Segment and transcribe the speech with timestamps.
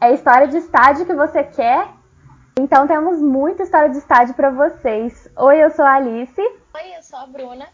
[0.00, 1.88] É história de estádio que você quer?
[2.56, 5.28] Então temos muita história de estádio para vocês.
[5.36, 6.40] Oi, eu sou a Alice.
[6.40, 7.68] Oi, eu sou a Bruna.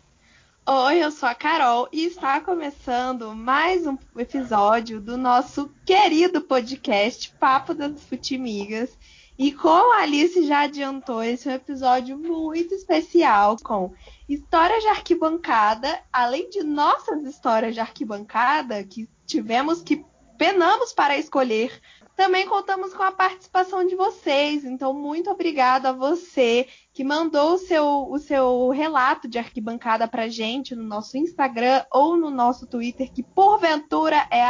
[0.67, 7.31] Oi, eu sou a Carol e está começando mais um episódio do nosso querido podcast
[7.39, 8.97] Papo das Futimigas.
[9.39, 13.93] E como a Alice já adiantou, esse é um episódio muito especial com
[14.27, 20.03] histórias de arquibancada, além de nossas histórias de arquibancada, que tivemos que
[20.39, 21.71] penamos para escolher.
[22.17, 27.59] Também contamos com a participação de vocês, então muito obrigada a você que mandou o
[27.59, 33.13] seu, o seu relato de arquibancada para gente no nosso Instagram ou no nosso Twitter,
[33.13, 34.45] que porventura é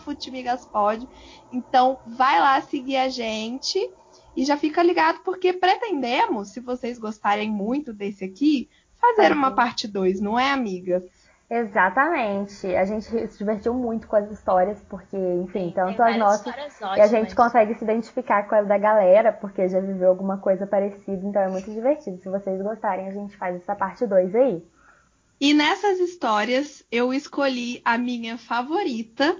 [0.00, 1.08] futimigaspod.
[1.52, 3.78] Então vai lá seguir a gente
[4.36, 8.68] e já fica ligado porque pretendemos, se vocês gostarem muito desse aqui,
[9.00, 11.04] fazer uma parte 2, não é, amiga?
[11.54, 12.74] Exatamente.
[12.74, 16.52] A gente se divertiu muito com as histórias, porque, enfim, tanto as nossas.
[16.96, 20.66] e a gente consegue se identificar com as da galera, porque já viveu alguma coisa
[20.66, 22.20] parecida, então é muito divertido.
[22.20, 24.64] Se vocês gostarem, a gente faz essa parte 2 aí.
[25.40, 29.36] E nessas histórias, eu escolhi a minha favorita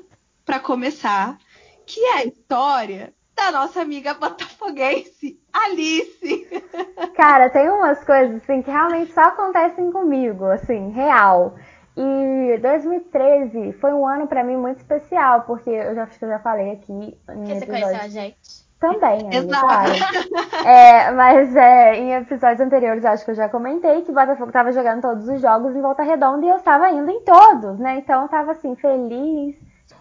[0.46, 1.36] para começar,
[1.84, 6.46] que é a história da nossa amiga botafoguense, Alice.
[7.16, 11.56] Cara, tem umas coisas assim que realmente só acontecem comigo, assim, real.
[11.96, 16.28] E 2013 foi um ano para mim muito especial, porque eu já acho que eu
[16.28, 18.64] já falei aqui em você conheceu a gente?
[18.80, 19.92] Também, amiga, claro.
[20.66, 24.72] É, mas é, em episódios anteriores acho que eu já comentei que o Botafogo estava
[24.72, 27.96] jogando todos os jogos em Volta Redonda e eu estava indo em todos, né?
[27.98, 29.56] Então eu estava assim, feliz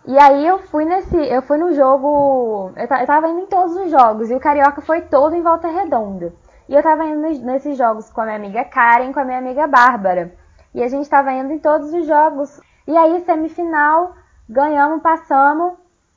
[0.05, 1.15] e aí eu fui nesse.
[1.15, 2.71] Eu fui no jogo.
[2.75, 4.29] Eu, eu tava indo em todos os jogos.
[4.29, 6.33] E o Carioca foi todo em volta redonda.
[6.67, 9.67] E eu tava indo nesses jogos com a minha amiga Karen com a minha amiga
[9.67, 10.33] Bárbara.
[10.73, 12.59] E a gente tava indo em todos os jogos.
[12.87, 14.15] E aí, semifinal,
[14.49, 15.73] ganhamos, passamos.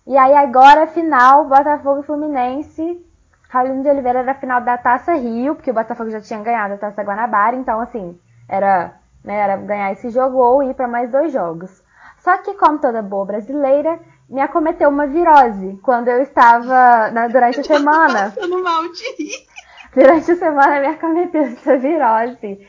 [0.07, 3.05] E aí agora, final, Botafogo e Fluminense.
[3.49, 6.75] Raulino de Oliveira era a final da Taça Rio, porque o Botafogo já tinha ganhado
[6.75, 11.11] a Taça Guanabara, então assim, era, né, era ganhar esse jogo ou ir para mais
[11.11, 11.83] dois jogos.
[12.19, 17.61] Só que, como toda boa brasileira, me acometeu uma virose quando eu estava na, durante
[17.61, 18.33] a semana.
[18.35, 19.47] Passando mal de rir.
[19.95, 22.67] Durante a semana me acometeu essa virose.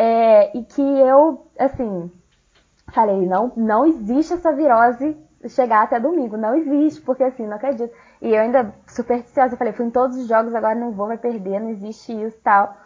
[0.00, 2.08] É, e que eu, assim,
[2.92, 5.16] falei, não, não existe essa virose
[5.48, 6.36] chegar até domingo.
[6.36, 7.92] Não existe, porque assim, não acredito.
[8.22, 11.58] E eu ainda supersticiosa, falei, fui em todos os jogos, agora não vou, vai perder,
[11.58, 12.76] não existe isso tal.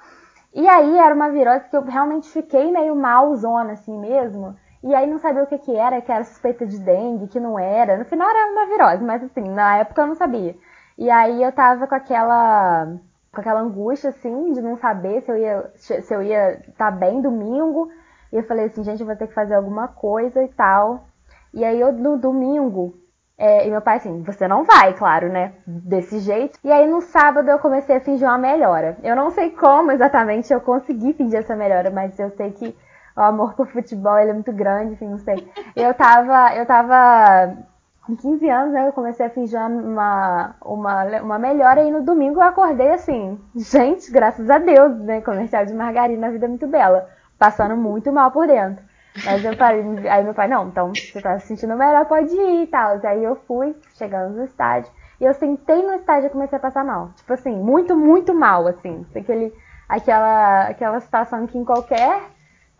[0.54, 4.56] E aí era uma virose que eu realmente fiquei meio malzona assim mesmo.
[4.82, 7.58] E aí não sabia o que que era, que era suspeita de dengue, que não
[7.58, 7.98] era.
[7.98, 10.56] No final era uma virose, mas assim, na época eu não sabia.
[10.96, 12.96] E aí eu tava com aquela
[13.32, 16.90] com aquela angústia assim de não saber se eu ia se eu ia estar tá
[16.90, 17.90] bem domingo.
[18.30, 21.06] E eu falei assim, gente, eu vou ter que fazer alguma coisa e tal.
[21.52, 22.94] E aí eu no domingo,
[23.36, 25.54] é, e meu pai assim, você não vai, claro, né?
[25.66, 26.58] Desse jeito.
[26.62, 28.96] E aí no sábado eu comecei a fingir uma melhora.
[29.02, 32.76] Eu não sei como exatamente eu consegui fingir essa melhora, mas eu sei que
[33.16, 35.46] o amor por futebol ele é muito grande, enfim, não sei.
[35.76, 37.56] Eu tava, eu tava
[38.04, 42.40] com 15 anos, né, eu comecei a fingir uma, uma, uma melhora e no domingo
[42.40, 46.66] eu acordei assim, gente, graças a Deus, né, comercial de margarina, a vida é muito
[46.66, 47.08] bela,
[47.38, 48.84] passando muito mal por dentro.
[49.24, 52.62] Mas eu falei, aí meu pai, não, então você tá se sentindo melhor, pode ir
[52.62, 52.98] e tal.
[53.04, 54.90] Aí eu fui, chegando no estádio,
[55.20, 57.10] e eu sentei no estádio e comecei a passar mal.
[57.16, 59.06] Tipo assim, muito, muito mal, assim.
[59.14, 59.52] Aquele,
[59.88, 62.22] aquela, aquela situação que em qualquer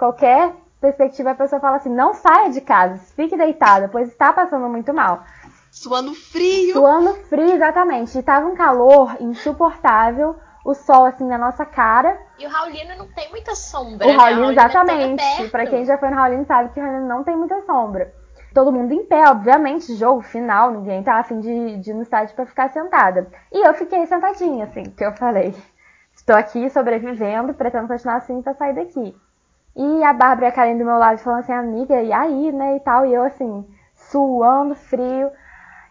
[0.03, 4.69] qualquer perspectiva, a pessoa fala assim: não saia de casa, fique deitada, pois está passando
[4.69, 5.25] muito mal.
[5.71, 6.75] Suando frio.
[6.75, 8.19] Suando frio, exatamente.
[8.19, 12.21] E tava um calor insuportável, o sol assim na nossa cara.
[12.39, 14.07] E o Raulino não tem muita sombra.
[14.07, 14.17] O né?
[14.17, 15.49] Raulino, é exatamente.
[15.51, 18.13] Para quem já foi no Raulino sabe que o Raulino não tem muita sombra.
[18.53, 22.35] Todo mundo em pé, obviamente, jogo final, ninguém tá afim de, de ir no estádio
[22.35, 23.27] para ficar sentada.
[23.51, 25.55] E eu fiquei sentadinha, assim, que eu falei.
[26.15, 29.17] Estou aqui sobrevivendo, pretendo continuar assim para sair daqui.
[29.75, 32.77] E a Bárbara e a Karen do meu lado falando assim, amiga, e aí, né,
[32.77, 33.07] e tal.
[33.07, 35.31] E eu, assim, suando, frio.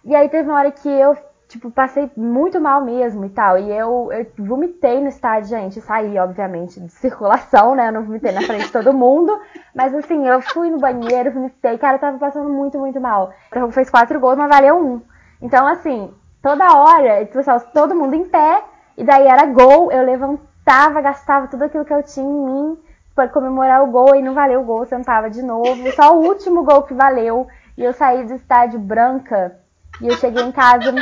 [0.06, 3.58] E aí teve uma hora que eu, tipo, passei muito mal mesmo e tal.
[3.58, 5.82] E eu, eu vomitei no estádio, gente.
[5.82, 7.88] Saí, obviamente, de circulação, né?
[7.88, 9.40] Eu não vomitei na frente de todo mundo.
[9.76, 11.78] Mas, assim, eu fui no banheiro, vomitei.
[11.80, 13.34] Cara, eu tava passando muito, muito mal.
[13.56, 15.02] O fez quatro gols, mas valeu um.
[15.42, 17.40] Então, assim, toda hora, tipo,
[17.74, 18.64] todo mundo em pé.
[18.96, 23.30] E daí era gol, eu levantava, gastava tudo aquilo que eu tinha em mim para
[23.30, 25.92] comemorar o gol e não valeu o gol, sentava de novo.
[25.94, 27.48] Só o último gol que valeu.
[27.78, 29.60] E eu saí do estádio branca.
[30.02, 30.94] E eu cheguei em casa.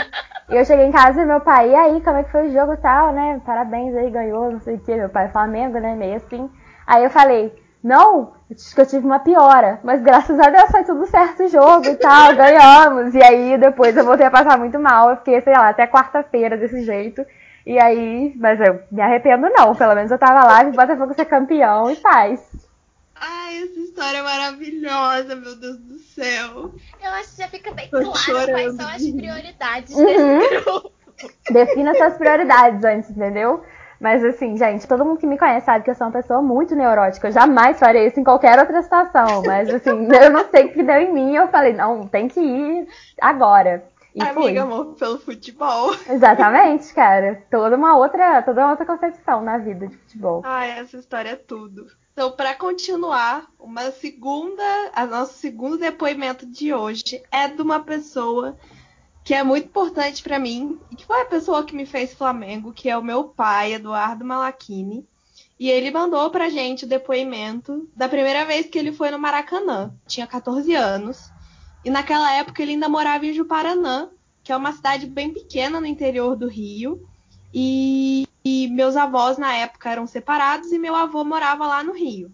[0.49, 2.51] E eu cheguei em casa e meu pai, e aí, como é que foi o
[2.51, 3.39] jogo e tal, né?
[3.45, 4.95] Parabéns aí, ganhou, não sei o que.
[4.95, 5.95] Meu pai Flamengo, né?
[5.95, 6.49] Meio assim.
[6.87, 7.53] Aí eu falei,
[7.83, 11.47] Não, acho que eu tive uma piora, mas graças a Deus foi tudo certo o
[11.47, 13.15] jogo e tal, ganhamos.
[13.15, 16.57] E aí depois eu voltei a passar muito mal, eu fiquei, sei lá, até quarta-feira
[16.57, 17.25] desse jeito.
[17.65, 21.13] E aí, mas eu me arrependo não, pelo menos eu tava lá, vi o Botafogo
[21.13, 22.41] ser campeão e faz.
[23.15, 26.71] Ai, essa história é maravilhosa, meu Deus do céu.
[27.03, 30.39] Eu acho que já fica bem Tô claro chorando quais são as prioridades Uhum.
[30.39, 30.91] desse grupo.
[31.51, 33.61] Defina suas prioridades antes, entendeu?
[33.99, 36.73] Mas assim, gente, todo mundo que me conhece sabe que eu sou uma pessoa muito
[36.73, 37.27] neurótica.
[37.27, 39.43] Eu jamais faria isso em qualquer outra situação.
[39.43, 41.35] Mas assim, eu não sei o que deu em mim.
[41.35, 42.87] Eu falei, não, tem que ir
[43.19, 43.83] agora.
[44.15, 44.43] E fui.
[44.43, 45.93] Amiga, amor pelo futebol.
[46.09, 47.45] Exatamente, cara.
[47.49, 50.41] Toda uma outra, toda uma outra concepção na vida de futebol.
[50.45, 51.87] Ai, essa história é tudo.
[52.13, 54.63] Então, para continuar, uma segunda,
[54.93, 58.57] a nosso segundo depoimento de hoje é de uma pessoa
[59.23, 62.73] que é muito importante para mim e que foi a pessoa que me fez Flamengo,
[62.73, 65.07] que é o meu pai, Eduardo Malachini.
[65.59, 69.93] E ele mandou pra gente o depoimento da primeira vez que ele foi no Maracanã.
[70.07, 71.29] Tinha 14 anos.
[71.83, 74.09] E naquela época ele ainda morava em Juparanã,
[74.43, 77.07] que é uma cidade bem pequena no interior do Rio.
[77.53, 82.31] E, e meus avós na época eram separados e meu avô morava lá no Rio.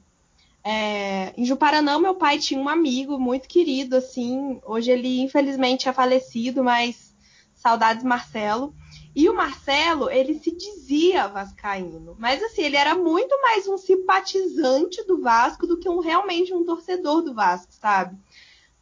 [0.63, 4.59] É, em Juparanã, meu pai tinha um amigo muito querido, assim.
[4.65, 7.15] Hoje ele infelizmente é falecido, mas
[7.53, 8.75] saudades Marcelo.
[9.15, 15.05] E o Marcelo, ele se dizia vascaíno, mas assim, ele era muito mais um simpatizante
[15.07, 18.17] do Vasco do que um realmente um torcedor do Vasco, sabe?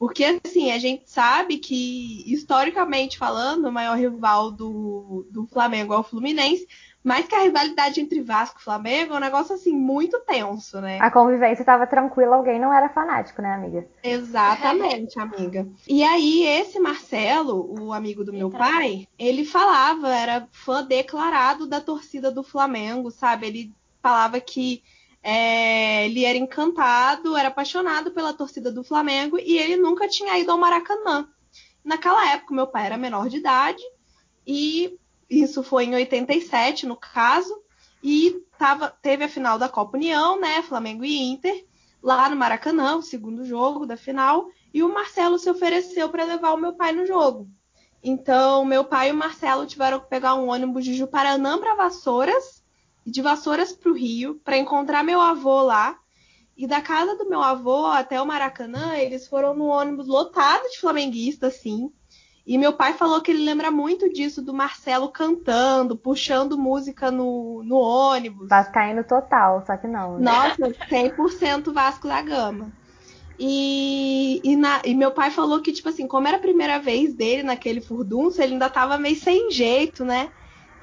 [0.03, 5.97] Porque assim, a gente sabe que historicamente falando, o maior rival do, do Flamengo é
[5.97, 6.67] o Fluminense,
[7.01, 10.97] mas que a rivalidade entre Vasco e Flamengo é um negócio assim muito tenso, né?
[11.00, 13.88] A convivência estava tranquila, alguém não era fanático, né, amiga?
[14.03, 15.69] Exatamente, amiga.
[15.88, 21.79] E aí, esse Marcelo, o amigo do meu pai, ele falava, era fã declarado da
[21.79, 23.47] torcida do Flamengo, sabe?
[23.47, 24.83] Ele falava que
[25.23, 30.51] é, ele era encantado, era apaixonado pela torcida do Flamengo e ele nunca tinha ido
[30.51, 31.27] ao Maracanã.
[31.83, 33.81] Naquela época, meu pai era menor de idade
[34.45, 34.99] e
[35.29, 37.57] isso foi em 87, no caso,
[38.03, 40.61] e tava, teve a final da Copa União, né?
[40.61, 41.65] Flamengo e Inter
[42.01, 46.51] lá no Maracanã, o segundo jogo da final, e o Marcelo se ofereceu para levar
[46.51, 47.47] o meu pai no jogo.
[48.03, 52.52] Então, meu pai e o Marcelo tiveram que pegar um ônibus de Juparanã para Vassouras
[53.05, 55.97] e de Vassouras para o Rio para encontrar meu avô lá.
[56.55, 60.79] E da casa do meu avô até o Maracanã, eles foram no ônibus lotado de
[60.79, 61.91] flamenguistas, assim.
[62.45, 67.63] E meu pai falou que ele lembra muito disso do Marcelo cantando, puxando música no,
[67.63, 68.50] no ônibus.
[68.50, 70.19] Vascaíno total, só que não.
[70.19, 70.31] Né?
[70.31, 72.71] Nossa, 100% Vasco da Gama.
[73.39, 77.13] E, e, na, e, meu pai falou que, tipo assim, como era a primeira vez
[77.13, 80.29] dele naquele furdunço, ele ainda tava meio sem jeito, né?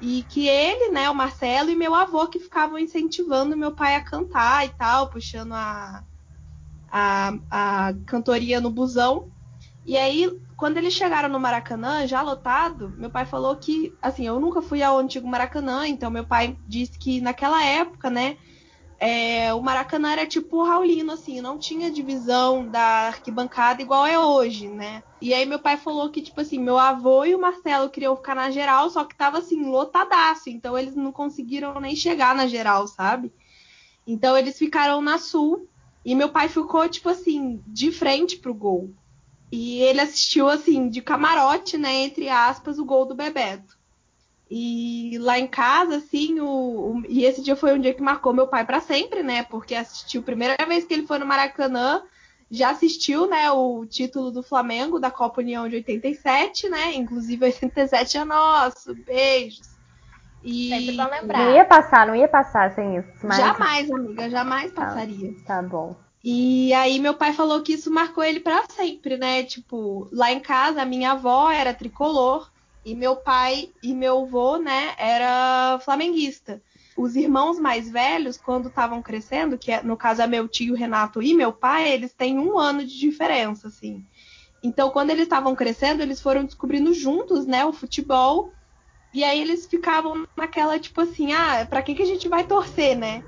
[0.01, 4.03] E que ele, né, o Marcelo e meu avô que ficavam incentivando meu pai a
[4.03, 6.03] cantar e tal, puxando a,
[6.91, 9.31] a, a cantoria no busão.
[9.85, 14.39] E aí, quando eles chegaram no Maracanã, já lotado, meu pai falou que, assim, eu
[14.39, 18.37] nunca fui ao antigo Maracanã, então meu pai disse que naquela época, né,
[19.03, 24.19] é, o Maracanã era tipo o Raulino, assim, não tinha divisão da arquibancada igual é
[24.19, 25.01] hoje, né?
[25.19, 28.35] E aí meu pai falou que, tipo assim, meu avô e o Marcelo queriam ficar
[28.35, 32.87] na geral, só que tava assim, lotadaço, então eles não conseguiram nem chegar na geral,
[32.87, 33.33] sabe?
[34.05, 35.67] Então eles ficaram na sul,
[36.05, 38.93] e meu pai ficou, tipo assim, de frente pro gol.
[39.51, 43.80] E ele assistiu, assim, de camarote, né, entre aspas, o gol do Bebeto.
[44.53, 48.33] E lá em casa, assim, o, o, e esse dia foi um dia que marcou
[48.33, 49.43] meu pai para sempre, né?
[49.43, 52.03] Porque assistiu a primeira vez que ele foi no Maracanã,
[52.49, 56.93] já assistiu, né, o título do Flamengo da Copa União de 87, né?
[56.95, 58.93] Inclusive 87 é nosso.
[59.05, 59.71] Beijos.
[60.43, 61.45] E sempre bom lembrar.
[61.45, 63.09] Não ia passar, não ia passar sem isso.
[63.23, 63.37] Mas...
[63.37, 65.33] Jamais, amiga, jamais passaria.
[65.45, 65.95] Tá, tá bom.
[66.21, 69.43] E aí meu pai falou que isso marcou ele para sempre, né?
[69.43, 72.50] Tipo, lá em casa a minha avó era tricolor
[72.83, 76.61] e meu pai e meu avô, né, era flamenguista.
[76.97, 81.21] Os irmãos mais velhos, quando estavam crescendo, que é, no caso é meu tio Renato
[81.21, 84.05] e meu pai, eles têm um ano de diferença, assim.
[84.63, 88.55] Então, quando eles estavam crescendo, eles foram descobrindo juntos, né, o futebol.
[89.13, 92.97] E aí eles ficavam naquela, tipo assim, ah, pra que, que a gente vai torcer,
[92.97, 93.23] né?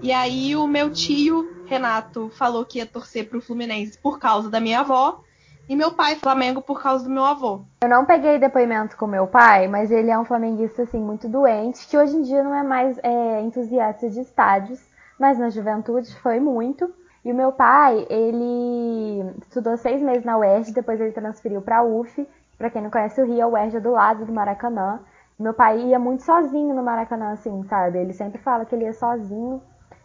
[0.00, 4.60] E aí o meu tio Renato falou que ia torcer pro Fluminense por causa da
[4.60, 5.24] minha avó.
[5.66, 7.62] E meu pai, Flamengo, por causa do meu avô.
[7.82, 11.86] Eu não peguei depoimento com meu pai, mas ele é um flamenguista, assim, muito doente,
[11.88, 14.78] que hoje em dia não é mais é, entusiasta de estádios,
[15.18, 16.92] mas na juventude foi muito.
[17.24, 21.82] E o meu pai, ele estudou seis meses na UERJ, depois ele transferiu para a
[21.82, 22.28] UF.
[22.58, 25.00] Para quem não conhece o Rio, a UERJ é do lado do Maracanã.
[25.38, 27.98] Meu pai ia muito sozinho no Maracanã, assim, sabe?
[27.98, 29.62] Ele sempre fala que ele ia sozinho.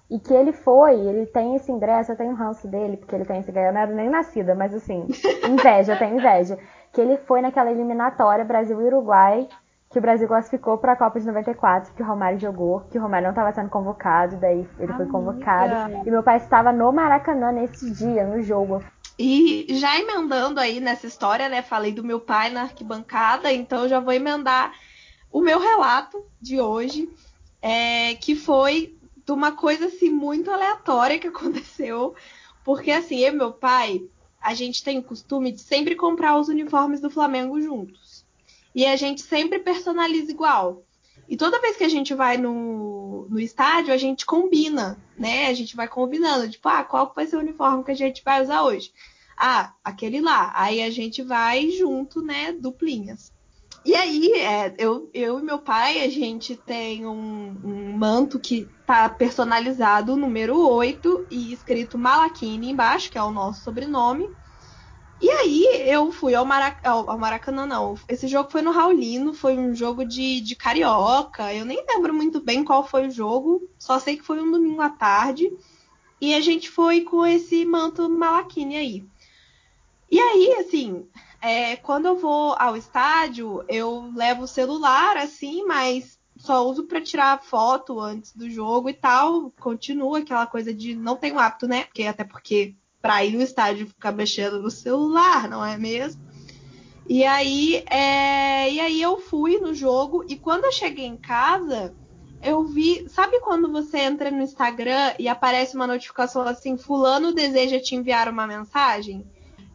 [0.09, 3.25] E que ele foi, ele tem esse ingresso, eu tenho um ranço dele, porque ele
[3.25, 5.07] tem esse ingresso, eu não era nem nascida, mas assim,
[5.47, 6.57] inveja, eu tenho inveja.
[6.91, 9.47] Que ele foi naquela eliminatória Brasil e Uruguai,
[9.89, 13.01] que o Brasil classificou para a Copa de 94, que o Romário jogou, que o
[13.01, 15.93] Romário não estava sendo convocado, daí ele foi convocado.
[16.05, 18.83] E meu pai estava no Maracanã nesse dia, no jogo.
[19.17, 21.61] E já emendando aí nessa história, né?
[21.61, 24.71] Falei do meu pai na arquibancada, então eu já vou emendar
[25.31, 27.09] o meu relato de hoje,
[27.61, 28.95] é, que foi
[29.29, 32.15] de uma coisa assim muito aleatória que aconteceu,
[32.63, 34.01] porque assim, eu e meu pai,
[34.41, 38.25] a gente tem o costume de sempre comprar os uniformes do Flamengo juntos.
[38.74, 40.83] E a gente sempre personaliza igual.
[41.27, 45.48] E toda vez que a gente vai no, no estádio, a gente combina, né?
[45.48, 48.41] A gente vai combinando, tipo, ah, qual vai ser o uniforme que a gente vai
[48.41, 48.91] usar hoje?
[49.38, 50.51] Ah, aquele lá.
[50.55, 53.31] Aí a gente vai junto, né, duplinhas.
[53.86, 58.69] E aí, é, eu, eu e meu pai, a gente tem um, um manto que
[58.86, 64.29] tá personalizado, número 8, e escrito Malakini embaixo, que é o nosso sobrenome.
[65.21, 66.86] E aí eu fui ao, Marac...
[66.86, 67.95] ao, Maracanã, não.
[68.07, 71.53] Esse jogo foi no Raulino, foi um jogo de, de carioca.
[71.53, 74.81] Eu nem lembro muito bem qual foi o jogo, só sei que foi um domingo
[74.81, 75.51] à tarde.
[76.21, 79.05] E a gente foi com esse manto Malakini aí.
[80.12, 81.05] E aí, assim,
[81.41, 87.01] é, quando eu vou ao estádio, eu levo o celular, assim, mas só uso para
[87.01, 89.51] tirar foto antes do jogo e tal.
[89.60, 91.84] Continua aquela coisa de não tenho hábito, né?
[91.84, 96.22] Porque até porque para ir no estádio ficar mexendo no celular, não é mesmo?
[97.08, 98.72] E aí, é...
[98.72, 101.96] e aí eu fui no jogo e quando eu cheguei em casa,
[102.41, 107.79] eu vi, sabe quando você entra no Instagram e aparece uma notificação assim, fulano deseja
[107.79, 109.25] te enviar uma mensagem?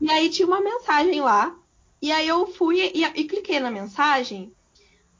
[0.05, 1.57] E aí tinha uma mensagem lá.
[2.03, 4.53] E aí eu fui e, e cliquei na mensagem.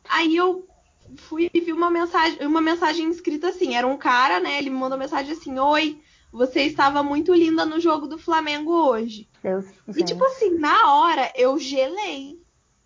[0.07, 0.69] Aí eu
[1.17, 4.59] fui e vi uma mensagem, uma mensagem escrita assim, era um cara, né?
[4.59, 5.99] Ele me mandou mensagem assim: "Oi,
[6.31, 9.27] você estava muito linda no jogo do Flamengo hoje".
[9.43, 9.65] Deus,
[9.97, 12.39] e tipo assim, na hora eu gelei.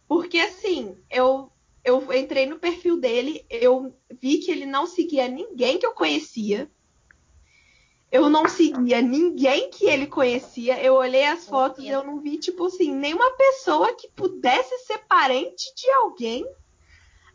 [0.07, 1.51] Porque assim, eu
[1.85, 6.71] eu entrei no perfil dele, eu vi que ele não seguia ninguém que eu conhecia.
[8.11, 10.81] Eu não seguia ninguém que ele conhecia.
[10.83, 14.99] Eu olhei as fotos e eu não vi, tipo assim, nenhuma pessoa que pudesse ser
[15.07, 16.47] parente de alguém.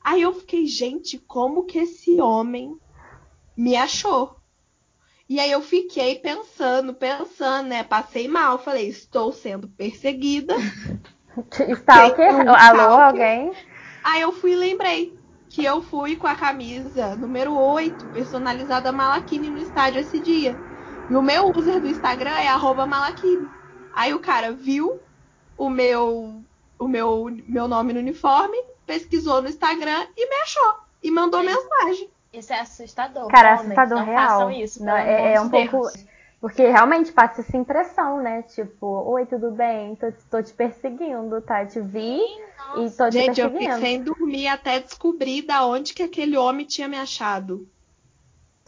[0.03, 2.75] Aí eu fiquei, gente, como que esse homem
[3.55, 4.35] me achou?
[5.29, 7.83] E aí eu fiquei pensando, pensando, né?
[7.83, 10.55] Passei mal, falei, estou sendo perseguida.
[11.77, 12.35] Stalker?
[12.35, 13.51] Um Alô, alguém?
[14.03, 15.17] Aí eu fui e lembrei
[15.53, 20.57] que eu fui com a camisa número 8, personalizada Malakini no estádio esse dia.
[21.07, 22.47] E o meu user do Instagram é
[22.87, 23.47] Malakini.
[23.95, 24.99] Aí o cara viu
[25.55, 26.41] o meu
[26.79, 30.73] o meu, meu nome no uniforme, pesquisou no Instagram e me achou.
[31.03, 31.45] E mandou Sim.
[31.45, 32.09] mensagem.
[32.33, 33.27] Isso é assustador.
[33.27, 34.27] Cara, é assustador não real.
[34.27, 35.69] Façam isso, não, é, é um Deus.
[35.69, 35.87] pouco.
[36.43, 38.41] Porque realmente passa essa impressão, né?
[38.41, 39.95] Tipo, oi, tudo bem?
[39.95, 41.65] Tô, tô te perseguindo, tá?
[41.65, 43.33] Te vi Sim, e tô te Gente, perseguindo.
[43.33, 47.65] Gente, eu fiquei sem dormir até descobrir da onde que aquele homem tinha me achado.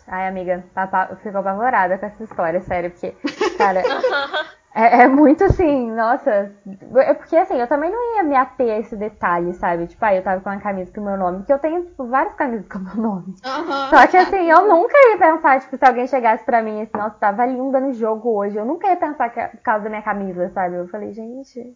[0.08, 3.13] Ai, amiga, tá, ficou apavorada com essa história, sério, porque,
[3.58, 3.82] cara,
[4.75, 6.51] é, é, muito assim, nossa.
[6.96, 9.88] É porque assim, eu também não ia me ater a esse detalhe, sabe?
[9.88, 12.05] Tipo, aí eu tava com uma camisa com o meu nome, porque eu tenho, tipo,
[12.05, 13.36] várias camisas com o meu nome.
[13.46, 16.98] Uhum, Só que assim, eu nunca ia pensar, tipo, se alguém chegasse pra mim assim,
[16.98, 18.58] nossa, tava linda no jogo hoje.
[18.58, 20.75] Eu nunca ia pensar que é por causa da minha camisa, sabe?
[20.75, 21.75] Eu falei, gente.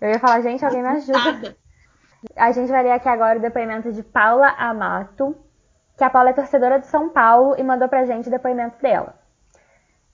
[0.00, 1.54] Eu ia falar, gente, alguém me ajuda.
[2.36, 5.36] A gente vai ler aqui agora o depoimento de Paula Amato
[6.00, 9.16] que a Paula é torcedora do São Paulo e mandou pra gente o depoimento dela.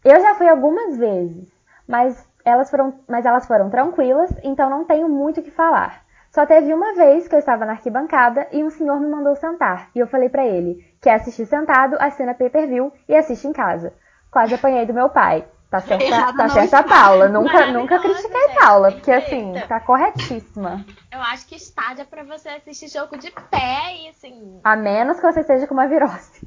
[0.04, 1.48] Eu já fui algumas vezes,
[1.86, 6.04] mas elas foram, mas elas foram tranquilas, então não tenho muito o que falar.
[6.30, 9.90] Só teve uma vez que eu estava na arquibancada e um senhor me mandou sentar,
[9.94, 13.92] e eu falei para ele: quer assistir sentado, assina pay-per-view e assiste em casa.
[14.30, 15.44] Quase apanhei do meu pai.
[15.70, 17.28] Tá certa, tá certa a Paula.
[17.28, 20.84] Nunca, nunca critiquei gente, Paula, porque assim, tá corretíssima.
[21.10, 24.60] Eu acho que estádio é pra você assistir jogo de pé e assim.
[24.62, 26.46] A menos que você seja com uma virose.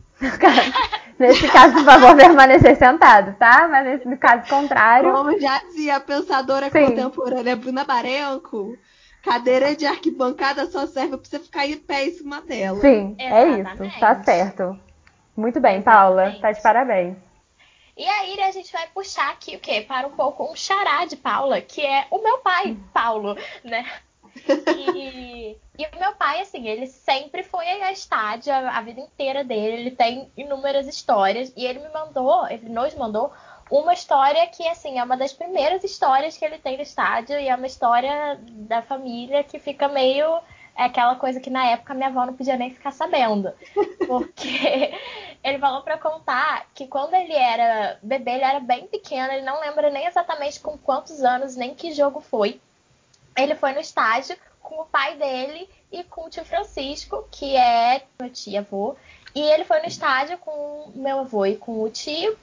[1.18, 3.68] Nesse caso, por favor, permanecer sentado, tá?
[3.70, 5.12] Mas no caso contrário.
[5.12, 6.86] Como já dizia a pensadora Sim.
[6.86, 8.78] contemporânea Bruna Barenco,
[9.22, 12.80] cadeira de arquibancada só serve pra você ficar em pé em cima dela.
[12.80, 13.82] Sim, Exatamente.
[13.82, 14.00] é isso.
[14.00, 14.80] Tá certo.
[15.36, 16.24] Muito bem, Paula.
[16.24, 16.42] Exatamente.
[16.42, 17.18] Tá de parabéns.
[17.98, 19.82] E aí a gente vai puxar aqui o quê?
[19.82, 23.86] Para um pouco um xará de Paula, que é o meu pai, Paulo, né?
[24.78, 29.82] E, e, o meu pai, assim, ele sempre foi a estádio a, vida inteira dele.
[29.82, 31.52] Ele tem inúmeras histórias.
[31.56, 33.32] E ele me mandou, ele nos mandou
[33.70, 37.40] uma história que, assim, é uma das primeiras histórias que ele tem no estádio.
[37.40, 40.40] E é uma história da família que fica meio.
[40.76, 43.52] É aquela coisa que na época minha avó não podia nem ficar sabendo.
[44.08, 44.94] Porque
[45.44, 49.62] Ele falou para contar que quando ele era bebê, ele era bem pequeno, ele não
[49.62, 52.60] lembra nem exatamente com quantos anos, nem que jogo foi.
[53.40, 58.04] Ele foi no estádio com o pai dele e com o tio Francisco, que é
[58.20, 58.96] meu tio avô.
[59.34, 62.38] E ele foi no estádio com meu avô e com o tio.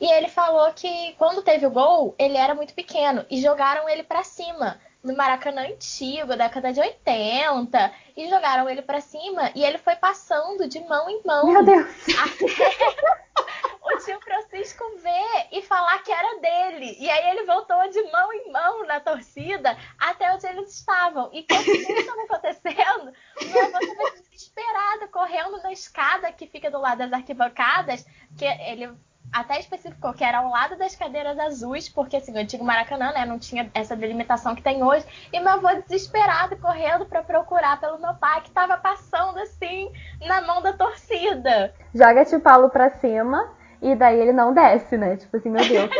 [0.00, 4.02] E ele falou que quando teve o gol, ele era muito pequeno e jogaram ele
[4.02, 9.78] para cima no Maracanã antigo, década de 80, e jogaram ele para cima e ele
[9.78, 11.46] foi passando de mão em mão.
[11.46, 11.86] Meu Deus!
[13.34, 13.49] Até
[13.94, 16.96] o tio Francisco ver e falar que era dele.
[16.98, 21.30] E aí ele voltou de mão em mão na torcida até onde eles estavam.
[21.32, 26.80] E quando isso estava acontecendo, meu avô estava desesperado, correndo na escada que fica do
[26.80, 28.06] lado das arquibancadas,
[28.36, 28.90] que ele
[29.32, 33.24] até especificou que era ao lado das cadeiras azuis, porque assim, o antigo Maracanã, né,
[33.24, 37.98] não tinha essa delimitação que tem hoje, e meu avô desesperado correndo para procurar pelo
[37.98, 39.92] meu pai que estava passando assim
[40.26, 41.72] na mão da torcida.
[41.94, 45.16] Joga tio Paulo pra cima e daí ele não desce, né?
[45.16, 45.90] Tipo assim, meu Deus.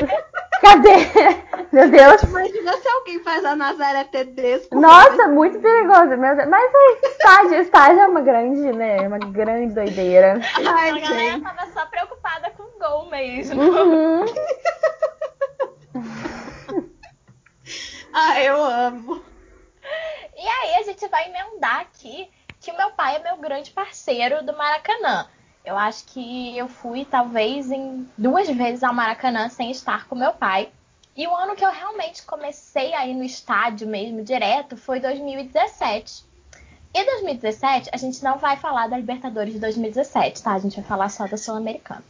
[0.60, 0.96] Cadê?
[1.72, 2.22] Meu Deus.
[2.22, 4.78] Imagina se alguém faz a Nazaré Tedesco.
[4.78, 6.16] Nossa, muito perigoso.
[6.18, 9.06] Mas aí, estágio, estágio é uma grande, né?
[9.06, 10.40] Uma grande doideira.
[10.56, 13.62] Ai, a galera tava só preocupada com o gol mesmo.
[13.62, 14.24] Uhum.
[18.12, 19.22] ah, eu amo.
[20.36, 24.44] E aí a gente vai emendar aqui que o meu pai é meu grande parceiro
[24.44, 25.26] do Maracanã.
[25.64, 30.32] Eu acho que eu fui talvez em duas vezes ao Maracanã sem estar com meu
[30.32, 30.70] pai.
[31.16, 36.24] E o ano que eu realmente comecei a ir no estádio mesmo direto foi 2017.
[36.92, 40.52] E 2017 a gente não vai falar da Libertadores de 2017, tá?
[40.52, 42.02] A gente vai falar só da Sul-Americana.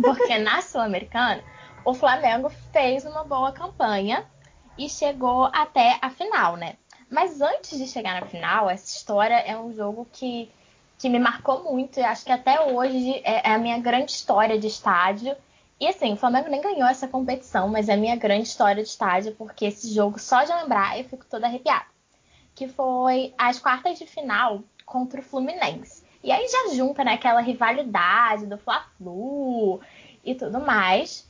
[0.00, 1.42] Porque na Sul-Americana
[1.84, 4.24] o Flamengo fez uma boa campanha
[4.78, 6.76] e chegou até a final, né?
[7.10, 10.50] Mas antes de chegar na final, essa história é um jogo que
[11.02, 14.56] que me marcou muito e acho que até hoje é, é a minha grande história
[14.56, 15.34] de estádio.
[15.80, 18.88] E assim, o Flamengo nem ganhou essa competição, mas é a minha grande história de
[18.88, 21.86] estádio, porque esse jogo, só de lembrar, eu fico toda arrepiada.
[22.54, 26.04] Que foi as quartas de final contra o Fluminense.
[26.22, 29.80] E aí já junta, né, aquela rivalidade do Fla-Flu
[30.24, 31.28] e tudo mais.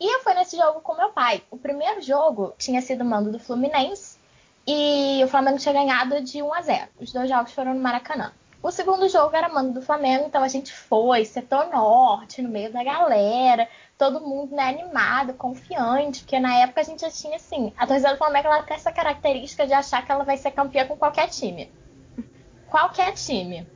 [0.00, 1.44] E eu fui nesse jogo com meu pai.
[1.48, 4.18] O primeiro jogo tinha sido mando do Fluminense
[4.66, 6.88] e o Flamengo tinha ganhado de 1 a 0.
[6.98, 8.32] Os dois jogos foram no Maracanã.
[8.62, 12.72] O segundo jogo era mando do Flamengo, então a gente foi, setor norte, no meio
[12.72, 17.72] da galera, todo mundo né, animado, confiante, porque na época a gente já tinha assim,
[17.76, 20.86] a torcida do Flamengo ela tem essa característica de achar que ela vai ser campeã
[20.86, 21.72] com qualquer time.
[22.68, 23.66] Qualquer time.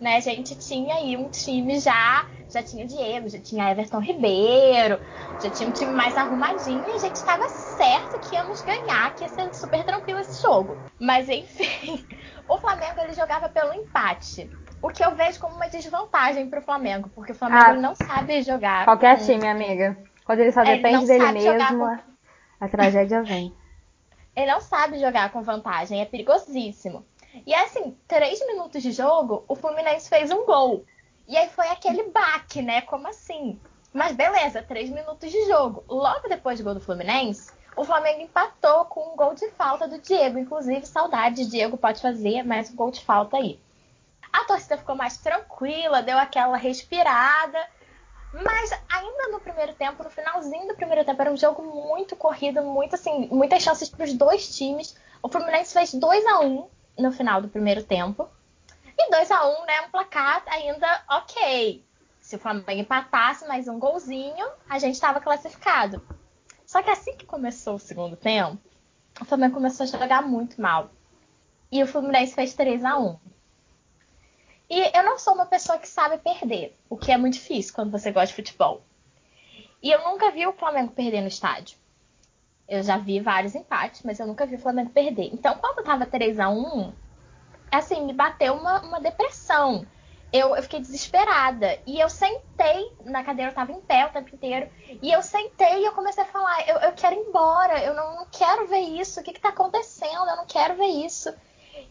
[0.00, 5.00] Né, a gente tinha aí um time já, já tinha Diego, já tinha Everton Ribeiro,
[5.38, 9.24] já tinha um time mais arrumadinho e a gente estava certo que íamos ganhar, que
[9.24, 10.78] ia ser super tranquilo esse jogo.
[10.98, 12.06] Mas enfim,
[12.50, 14.50] o Flamengo ele jogava pelo empate.
[14.82, 17.94] O que eu vejo como uma desvantagem para o Flamengo, porque o Flamengo ah, não
[17.94, 18.84] sabe jogar.
[18.84, 19.24] Qualquer com...
[19.24, 19.96] time, amiga.
[20.24, 21.98] Quando ele só depende ele dele mesmo, com...
[22.60, 23.54] a tragédia vem.
[24.34, 27.06] Ele não sabe jogar com vantagem, é perigosíssimo.
[27.46, 30.84] E assim, três minutos de jogo, o Fluminense fez um gol.
[31.28, 32.80] E aí foi aquele baque, né?
[32.80, 33.60] Como assim?
[33.92, 35.84] Mas beleza, três minutos de jogo.
[35.88, 39.98] Logo depois do gol do Fluminense, o Flamengo empatou com um gol de falta do
[39.98, 40.38] Diego.
[40.38, 43.60] Inclusive, saudades, Diego pode fazer mais um gol de falta aí.
[44.32, 47.58] A torcida ficou mais tranquila, deu aquela respirada.
[48.32, 52.62] Mas ainda no primeiro tempo, no finalzinho do primeiro tempo, era um jogo muito corrido,
[52.62, 54.96] muito assim, muitas chances para os dois times.
[55.22, 58.28] O Fluminense fez 2 a 1 no final do primeiro tempo.
[58.96, 61.84] E 2 a 1 né, um placar ainda ok.
[62.20, 66.00] Se o Flamengo empatasse mais um golzinho, a gente estava classificado.
[66.70, 68.56] Só que assim que começou o segundo tempo,
[69.20, 70.88] o Flamengo começou a jogar muito mal.
[71.68, 73.18] E o Fluminense fez 3 a 1
[74.70, 77.90] E eu não sou uma pessoa que sabe perder, o que é muito difícil quando
[77.90, 78.84] você gosta de futebol.
[79.82, 81.76] E eu nunca vi o Flamengo perder no estádio.
[82.68, 85.28] Eu já vi vários empates, mas eu nunca vi o Flamengo perder.
[85.32, 86.92] Então, quando tava 3 a 1
[87.72, 89.84] assim, me bateu uma, uma depressão
[90.32, 91.78] eu, eu, fiquei desesperada.
[91.86, 94.68] E eu sentei na cadeira, eu tava em pé o tempo inteiro.
[95.02, 98.16] E eu sentei e eu comecei a falar: eu, eu quero ir embora, eu não,
[98.16, 100.28] não quero ver isso, o que, que tá acontecendo?
[100.28, 101.32] Eu não quero ver isso.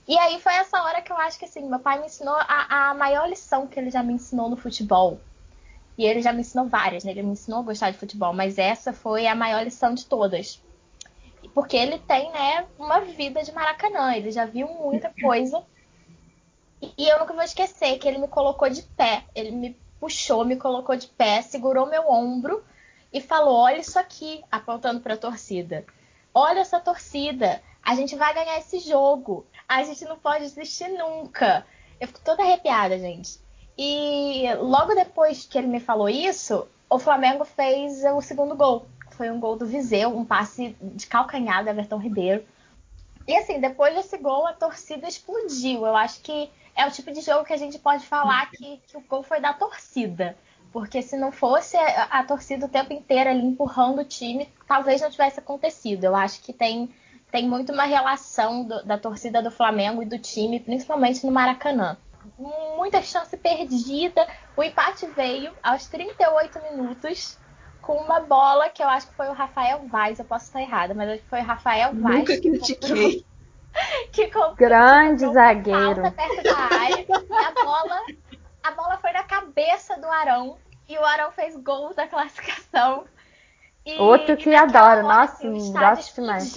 [0.07, 2.89] E aí foi essa hora que eu acho que assim, meu pai me ensinou a,
[2.89, 5.19] a maior lição que ele já me ensinou no futebol.
[5.97, 7.11] E ele já me ensinou várias, né?
[7.11, 10.63] Ele me ensinou a gostar de futebol, mas essa foi a maior lição de todas.
[11.53, 15.61] Porque ele tem, né, uma vida de Maracanã, ele já viu muita coisa.
[16.81, 19.23] E eu nunca vou esquecer que ele me colocou de pé.
[19.35, 22.63] Ele me puxou, me colocou de pé, segurou meu ombro
[23.11, 25.85] e falou: Olha isso aqui, apontando para a torcida.
[26.33, 27.61] Olha essa torcida.
[27.83, 29.45] A gente vai ganhar esse jogo.
[29.67, 31.65] A gente não pode desistir nunca.
[31.99, 33.39] Eu fico toda arrepiada, gente.
[33.77, 38.87] E logo depois que ele me falou isso, o Flamengo fez o segundo gol.
[39.11, 42.45] Foi um gol do Viseu, um passe de calcanhar do Everton Ribeiro.
[43.27, 45.85] E assim, depois desse gol, a torcida explodiu.
[45.85, 48.97] Eu acho que é o tipo de jogo que a gente pode falar que, que
[48.97, 50.37] o gol foi da torcida.
[50.71, 55.01] Porque se não fosse a, a, torcida o tempo inteiro ali empurrando o time, talvez
[55.01, 56.03] não tivesse acontecido.
[56.03, 56.89] Eu acho que tem,
[57.31, 61.97] tem muito uma relação do, da torcida do Flamengo e do time, principalmente no Maracanã.
[62.77, 64.27] Muita chance perdida.
[64.55, 67.37] O empate veio aos 38 minutos
[67.81, 70.19] com uma bola que eu acho que foi o Rafael Vaz.
[70.19, 72.19] Eu posso estar errada, mas acho que foi o Rafael Vaz.
[72.19, 73.25] Nunca critiquei.
[74.11, 76.11] Que Grande zagueiro.
[76.11, 77.05] Perto da área,
[77.47, 78.01] a bola
[78.63, 83.05] a bola foi na cabeça do Arão e o Arão fez gol da classificação.
[83.85, 86.53] E, Outro que adoro, nossa, assim, gosto demais.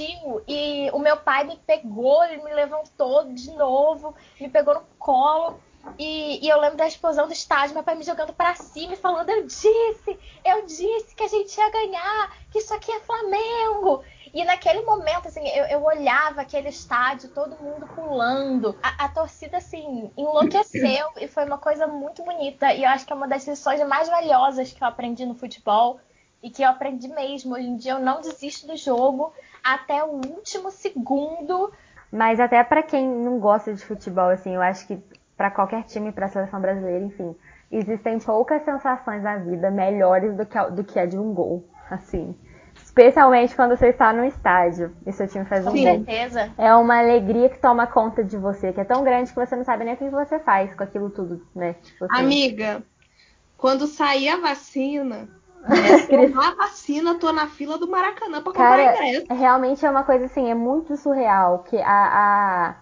[0.47, 5.61] E o meu pai me pegou, ele me levantou de novo, me pegou no colo.
[5.99, 8.97] E, e, eu lembro da explosão do estádio, meu pai me jogando para cima e
[8.97, 14.05] falando: Eu disse, eu disse que a gente ia ganhar, que isso aqui é Flamengo.
[14.35, 18.75] E naquele momento, assim, eu, eu olhava aquele estádio, todo mundo pulando.
[18.83, 22.73] A, a, torcida, assim, enlouqueceu e foi uma coisa muito bonita.
[22.73, 26.01] E eu acho que é uma das lições mais valiosas que eu aprendi no futebol
[26.43, 27.55] e que eu aprendi mesmo.
[27.55, 31.71] Hoje em dia eu não desisto do jogo até o último segundo.
[32.11, 34.99] Mas até para quem não gosta de futebol, assim, eu acho que
[35.37, 37.37] para qualquer time, para a seleção brasileira, enfim,
[37.71, 42.35] existem poucas sensações na vida melhores do que do que a de um gol, assim.
[42.93, 46.05] Especialmente quando você está no estádio e seu time faz um Com gol.
[46.05, 46.53] certeza.
[46.59, 49.65] É uma alegria que toma conta de você, que é tão grande que você não
[49.65, 51.75] sabe nem o que você faz com aquilo tudo, né?
[51.83, 52.23] Tipo assim.
[52.23, 52.83] Amiga,
[53.57, 55.27] quando sair a vacina,
[55.65, 59.27] é, a vacina, tô na fila do Maracanã pra comprar Cara, ingresso.
[59.31, 62.75] Realmente é uma coisa assim, é muito surreal que a,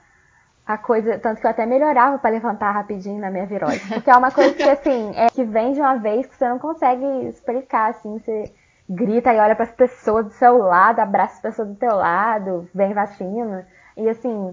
[0.66, 4.10] a, a coisa, tanto que eu até melhorava para levantar rapidinho na minha virose, porque
[4.10, 7.06] é uma coisa que assim, é, que vem de uma vez que você não consegue
[7.28, 8.52] explicar assim, você
[8.90, 12.68] grita e olha para as pessoas do seu lado, abraça as pessoas do teu lado,
[12.74, 13.66] vem vacina.
[13.96, 14.52] E assim,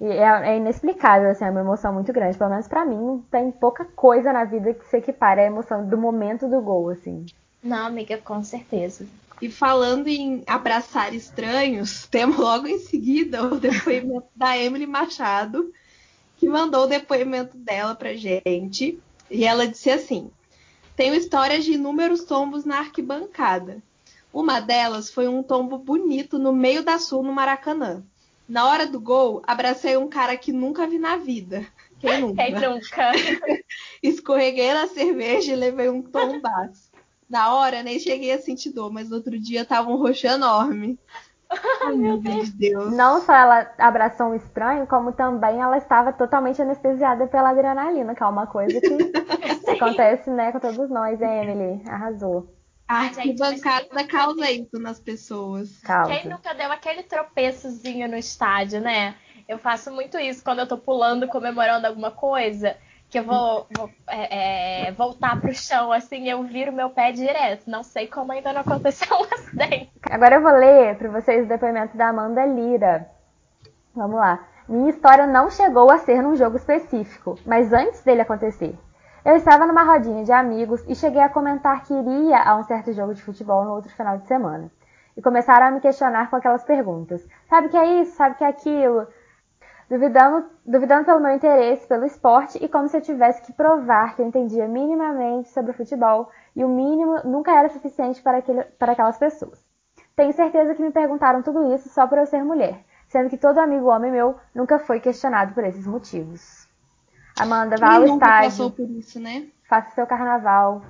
[0.00, 2.36] é, é, inexplicável, assim, é uma emoção muito grande.
[2.36, 5.96] Pelo menos para mim, tem pouca coisa na vida que se equipare à emoção do
[5.96, 7.24] momento do gol, assim.
[7.62, 9.06] Não, amiga, com certeza.
[9.40, 15.72] E falando em abraçar estranhos, temos logo em seguida o depoimento da Emily Machado,
[16.38, 18.98] que mandou o depoimento dela pra gente.
[19.30, 20.30] E ela disse assim:
[20.96, 23.82] tenho histórias de inúmeros tombos na arquibancada.
[24.32, 28.02] Uma delas foi um tombo bonito no meio da sul no Maracanã.
[28.48, 31.66] Na hora do gol, abracei um cara que nunca vi na vida.
[31.98, 32.44] Quem nunca?
[32.44, 33.12] Quem nunca?
[34.02, 36.90] Escorreguei na cerveja e levei um tombaço.
[37.28, 40.98] Na hora nem cheguei a sentir dor, mas no outro dia tava um roxo enorme.
[41.84, 42.50] Ai, meu Deus.
[42.50, 42.96] Deus.
[42.96, 48.22] Não só ela abraçou um estranho, como também ela estava totalmente anestesiada pela adrenalina, que
[48.22, 51.82] é uma coisa que acontece, né, com todos nós, hein, Emily?
[51.88, 52.52] Arrasou.
[52.88, 55.80] A arquibancada causa isso nas pessoas.
[55.80, 56.10] Causa.
[56.10, 59.16] Quem nunca deu aquele tropeçozinho no estádio, né?
[59.48, 62.76] Eu faço muito isso quando eu tô pulando, comemorando alguma coisa
[63.08, 67.70] que eu vou, vou é, é, voltar pro chão, assim, eu viro meu pé direto.
[67.70, 69.92] Não sei como ainda não aconteceu um acidente.
[70.10, 73.08] Agora eu vou ler para vocês o depoimento da Amanda Lira.
[73.94, 74.44] Vamos lá.
[74.68, 78.76] Minha história não chegou a ser num jogo específico, mas antes dele acontecer.
[79.24, 82.92] Eu estava numa rodinha de amigos e cheguei a comentar que iria a um certo
[82.92, 84.70] jogo de futebol no outro final de semana.
[85.16, 87.26] E começaram a me questionar com aquelas perguntas.
[87.48, 88.16] Sabe o que é isso?
[88.16, 89.06] Sabe o que é aquilo?
[89.88, 94.22] Duvidando, duvidando pelo meu interesse pelo esporte e como se eu tivesse que provar que
[94.22, 98.92] eu entendia minimamente sobre o futebol e o mínimo nunca era suficiente para, aquele, para
[98.92, 99.64] aquelas pessoas.
[100.14, 103.58] Tenho certeza que me perguntaram tudo isso só por eu ser mulher, sendo que todo
[103.58, 106.66] amigo homem meu nunca foi questionado por esses motivos.
[107.38, 108.50] Amanda, vá ao estádio.
[108.50, 109.46] Passou por isso, né?
[109.68, 110.82] Faça seu carnaval,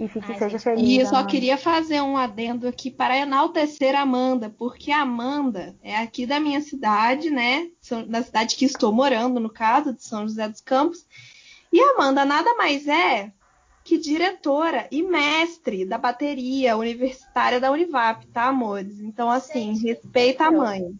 [0.00, 0.88] e fique, Ai, seja gente, feliz.
[0.88, 5.76] E eu só queria fazer um adendo aqui para enaltecer a Amanda, porque a Amanda
[5.82, 7.68] é aqui da minha cidade, né?
[8.08, 11.06] Da cidade que estou morando, no caso, de São José dos Campos.
[11.70, 13.30] E a Amanda nada mais é
[13.84, 19.00] que diretora e mestre da bateria universitária da Univap, tá, amores?
[19.00, 20.98] Então, assim, gente, respeita a mãe.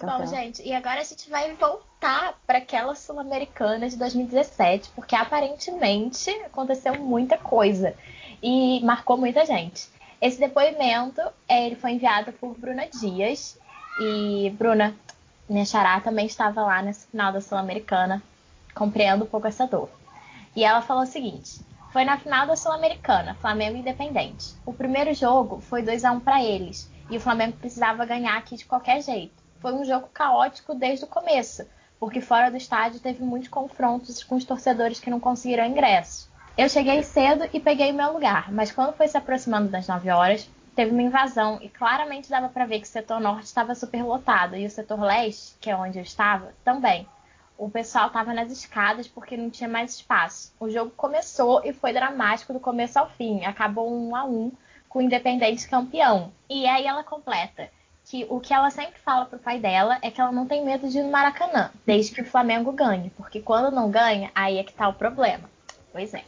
[0.00, 5.14] Bom, tá gente, e agora a gente vai voltar para aquela Sul-Americana de 2017, porque
[5.14, 7.94] aparentemente aconteceu muita coisa
[8.42, 9.88] e marcou muita gente.
[10.20, 13.56] Esse depoimento é, ele foi enviado por Bruna Dias.
[14.00, 14.96] E Bruna,
[15.48, 18.20] minha xará, também estava lá nesse final da Sul-Americana,
[18.74, 19.88] compreendo um pouco essa dor.
[20.56, 21.60] E ela falou o seguinte:
[21.92, 24.54] foi na final da Sul-Americana, Flamengo Independente.
[24.66, 28.56] O primeiro jogo foi 2 a 1 para eles, e o Flamengo precisava ganhar aqui
[28.56, 31.66] de qualquer jeito foi um jogo caótico desde o começo.
[31.98, 36.30] porque fora do estádio teve muitos confrontos com os torcedores que não conseguiram ingresso.
[36.54, 40.50] Eu cheguei cedo e peguei meu lugar, mas quando foi se aproximando das 9 horas,
[40.76, 44.66] teve uma invasão e claramente dava para ver que o setor norte estava superlotado e
[44.66, 47.08] o setor leste, que é onde eu estava, também.
[47.56, 50.52] O pessoal estava nas escadas porque não tinha mais espaço.
[50.60, 53.46] O jogo começou e foi dramático do começo ao fim.
[53.46, 54.52] Acabou um a um
[54.90, 56.30] com o Independente campeão.
[56.50, 57.70] E aí ela completa
[58.04, 60.88] que o que ela sempre fala pro pai dela é que ela não tem medo
[60.88, 64.64] de ir no Maracanã, desde que o Flamengo ganhe, porque quando não ganha, aí é
[64.64, 65.48] que tá o problema.
[65.92, 66.24] Pois é.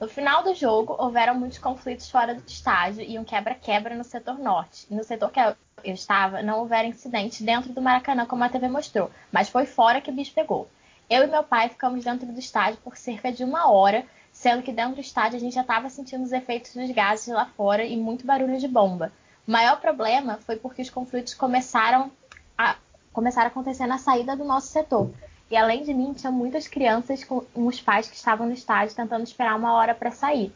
[0.00, 4.38] No final do jogo, houveram muitos conflitos fora do estádio e um quebra-quebra no setor
[4.38, 4.86] norte.
[4.88, 9.10] no setor que eu estava, não houveram incidentes dentro do Maracanã, como a TV mostrou,
[9.30, 10.70] mas foi fora que o bicho pegou.
[11.08, 14.72] Eu e meu pai ficamos dentro do estádio por cerca de uma hora, sendo que
[14.72, 17.96] dentro do estádio a gente já estava sentindo os efeitos dos gases lá fora e
[17.96, 19.12] muito barulho de bomba.
[19.46, 22.10] O maior problema foi porque os conflitos começaram
[22.56, 22.76] a,
[23.12, 25.10] começaram a acontecer na saída do nosso setor.
[25.50, 29.24] E além de mim, tinha muitas crianças com os pais que estavam no estádio tentando
[29.24, 30.52] esperar uma hora para sair.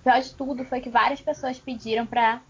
[0.00, 2.40] O pior de tudo foi que várias pessoas pediram para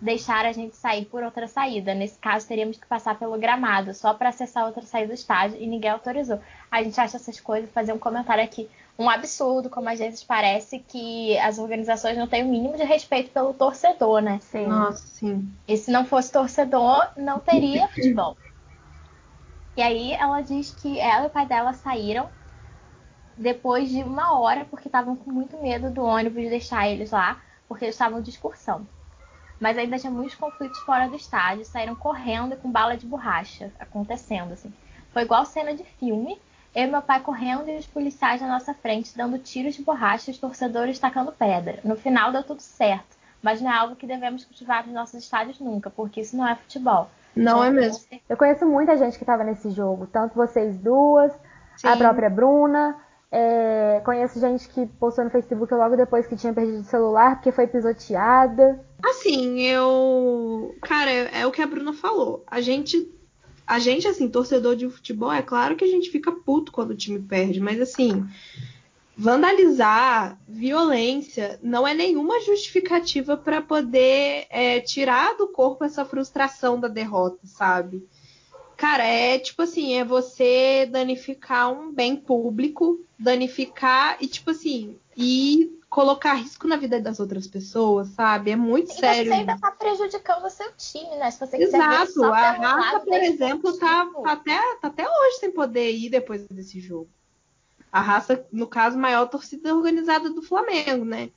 [0.00, 1.94] deixar a gente sair por outra saída.
[1.94, 5.66] Nesse caso, teríamos que passar pelo gramado só para acessar outra saída do estádio e
[5.66, 6.40] ninguém autorizou.
[6.70, 8.68] A gente acha essas coisas, fazer um comentário aqui,
[9.02, 13.30] um absurdo, como às vezes parece que as organizações não têm o mínimo de respeito
[13.30, 14.38] pelo torcedor, né?
[14.40, 14.66] Sim.
[14.66, 15.52] Nossa, sim.
[15.66, 18.36] E se não fosse torcedor, não teria futebol.
[19.76, 22.28] E aí ela diz que ela e o pai dela saíram
[23.36, 27.86] depois de uma hora, porque estavam com muito medo do ônibus deixar eles lá, porque
[27.86, 28.86] eles estavam de excursão.
[29.58, 34.52] Mas ainda tinha muitos conflitos fora do estádio, saíram correndo com bala de borracha acontecendo,
[34.52, 34.72] assim.
[35.12, 36.40] Foi igual cena de filme.
[36.74, 40.30] Eu e meu pai correndo e os policiais na nossa frente dando tiros de borracha
[40.30, 41.78] e os torcedores tacando pedra.
[41.84, 45.60] No final deu tudo certo, mas não é algo que devemos cultivar nos nossos estádios
[45.60, 47.08] nunca, porque isso não é futebol.
[47.34, 48.04] Não é mesmo.
[48.28, 51.32] Eu conheço muita gente que estava nesse jogo, tanto vocês duas,
[51.76, 51.88] Sim.
[51.88, 52.96] a própria Bruna.
[53.34, 57.50] É, conheço gente que postou no Facebook logo depois que tinha perdido o celular porque
[57.50, 58.84] foi pisoteada.
[59.02, 60.74] Assim, eu.
[60.82, 62.44] Cara, é, é o que a Bruna falou.
[62.46, 63.10] A gente.
[63.66, 66.96] A gente, assim, torcedor de futebol, é claro que a gente fica puto quando o
[66.96, 68.26] time perde, mas assim
[69.16, 76.88] vandalizar, violência, não é nenhuma justificativa para poder é, tirar do corpo essa frustração da
[76.88, 78.06] derrota, sabe?
[78.82, 85.78] Cara, é tipo assim, é você danificar um bem público, danificar e tipo assim, e
[85.88, 88.50] colocar risco na vida das outras pessoas, sabe?
[88.50, 89.30] É muito e sério.
[89.30, 91.30] Você ainda tá prejudicando o seu time, né?
[91.30, 92.24] Se você Exato.
[92.24, 96.80] a raça, por exemplo, tá, tá, até, tá até hoje sem poder ir depois desse
[96.80, 97.08] jogo
[97.92, 101.30] a raça, no caso, maior torcida organizada do Flamengo, né?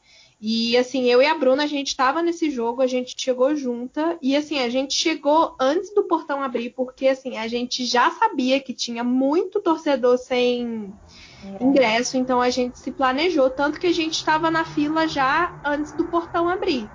[0.48, 4.16] E assim, eu e a Bruna, a gente estava nesse jogo, a gente chegou junta
[4.22, 8.60] e assim, a gente chegou antes do portão abrir, porque assim, a gente já sabia
[8.60, 10.94] que tinha muito torcedor sem
[11.60, 15.94] ingresso, então a gente se planejou, tanto que a gente estava na fila já antes
[15.94, 16.92] do portão abrir.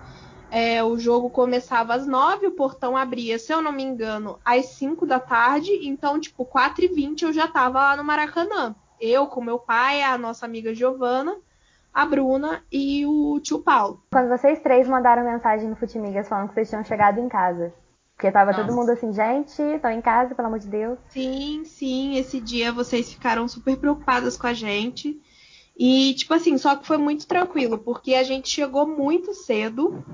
[0.48, 4.66] É, o jogo começava às nove, o portão abria, se eu não me engano, às
[4.66, 9.26] cinco da tarde, então, tipo, quatro e vinte eu já estava lá no Maracanã eu
[9.26, 11.36] com meu pai, a nossa amiga Giovana,
[11.92, 14.02] a Bruna e o tio Paulo.
[14.12, 17.72] Quando vocês três mandaram mensagem no Futimigas falando que vocês tinham chegado em casa.
[18.14, 18.64] Porque tava Nossa.
[18.64, 20.98] todo mundo assim, gente, estão em casa, pelo amor de Deus.
[21.08, 25.18] Sim, sim, esse dia vocês ficaram super preocupadas com a gente.
[25.74, 30.04] E, tipo assim, só que foi muito tranquilo, porque a gente chegou muito cedo.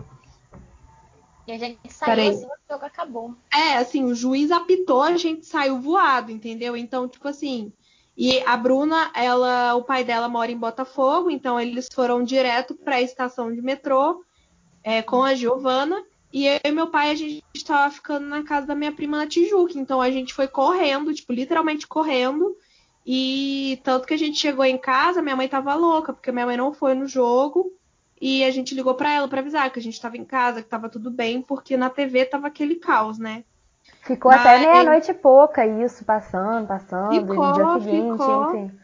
[1.48, 3.34] E a gente saiu assim, o jogo acabou.
[3.52, 6.76] É, assim, o juiz apitou, a gente saiu voado, entendeu?
[6.76, 7.72] Então, tipo assim,
[8.16, 12.96] e a Bruna, ela, o pai dela mora em Botafogo, então eles foram direto para
[12.96, 14.24] a estação de metrô
[14.82, 16.02] é, com a Giovana.
[16.32, 19.26] E eu e meu pai, a gente estava ficando na casa da minha prima na
[19.26, 19.78] Tijuca.
[19.78, 22.56] Então a gente foi correndo, tipo, literalmente correndo.
[23.04, 26.56] E tanto que a gente chegou em casa, minha mãe tava louca, porque minha mãe
[26.56, 27.72] não foi no jogo.
[28.20, 30.66] E a gente ligou para ela para avisar que a gente estava em casa, que
[30.66, 33.44] estava tudo bem, porque na TV tava aquele caos, né?
[34.06, 34.40] Ficou Mas...
[34.40, 38.54] até meia-noite e pouca isso, passando, passando, ficou, no dia seguinte, ficou.
[38.54, 38.78] enfim.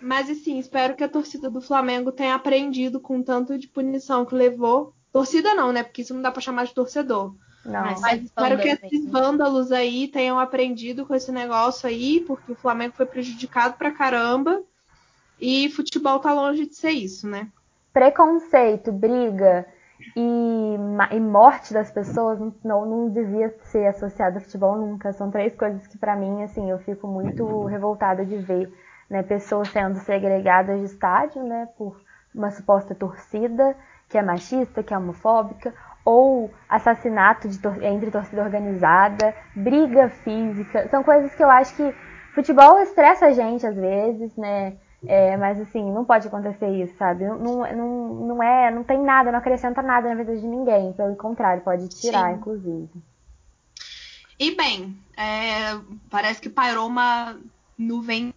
[0.00, 4.36] Mas assim, espero que a torcida do Flamengo tenha aprendido com tanto de punição que
[4.36, 4.94] levou.
[5.12, 5.82] Torcida não, né?
[5.82, 7.34] Porque isso não dá pra chamar de torcedor.
[7.64, 7.82] Não.
[7.82, 12.56] Mas, Mas espero que esses vândalos aí tenham aprendido com esse negócio aí, porque o
[12.56, 14.62] Flamengo foi prejudicado pra caramba.
[15.40, 17.48] E futebol tá longe de ser isso, né?
[17.92, 19.66] Preconceito, briga,
[20.16, 20.76] e,
[21.12, 25.12] e morte das pessoas não, não devia ser associada a futebol nunca.
[25.12, 28.72] São três coisas que para mim, assim, eu fico muito revoltada de ver,
[29.10, 29.22] né?
[29.22, 31.68] Pessoas sendo segregadas de estádio, né?
[31.76, 32.00] Por
[32.34, 33.76] uma suposta torcida
[34.08, 40.88] que é machista, que é homofóbica, ou assassinato tor entre torcida organizada, briga física.
[40.88, 41.94] São coisas que eu acho que
[42.34, 44.76] futebol estressa a gente às vezes, né?
[45.06, 47.24] É, mas assim, não pode acontecer isso, sabe?
[47.24, 50.92] Não, não, não é, não tem nada, não acrescenta nada na vida de ninguém.
[50.92, 52.36] Pelo contrário, pode tirar, Sim.
[52.36, 52.88] inclusive.
[54.38, 55.78] E bem, é,
[56.10, 57.36] parece que pairou uma
[57.76, 58.32] nuvem